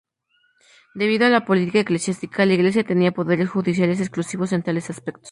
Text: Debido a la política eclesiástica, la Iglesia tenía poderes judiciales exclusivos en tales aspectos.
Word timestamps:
Debido 0.95 1.27
a 1.27 1.29
la 1.29 1.45
política 1.45 1.77
eclesiástica, 1.81 2.43
la 2.47 2.55
Iglesia 2.55 2.83
tenía 2.83 3.11
poderes 3.11 3.49
judiciales 3.51 3.99
exclusivos 3.99 4.51
en 4.51 4.63
tales 4.63 4.89
aspectos. 4.89 5.29